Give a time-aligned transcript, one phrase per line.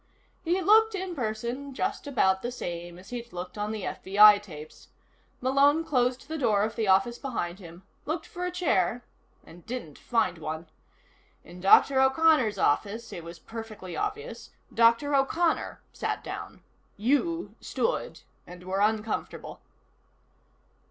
[0.43, 4.87] He looked, in person, just about the same as he'd looked on the FBI tapes.
[5.41, 9.05] Malone closed the door of the office behind him, looked for a chair
[9.45, 10.65] and didn't find one.
[11.43, 12.01] In Dr.
[12.01, 15.13] O'Connor's office, it was perfectly obvious, Dr.
[15.13, 16.63] O'Connor sat down.
[16.97, 19.61] You stood, and were uncomfortable.